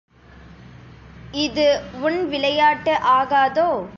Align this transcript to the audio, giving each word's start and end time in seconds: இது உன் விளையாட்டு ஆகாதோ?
இது 1.33 1.65
உன் 2.01 2.29
விளையாட்டு 2.29 2.93
ஆகாதோ? 2.93 3.69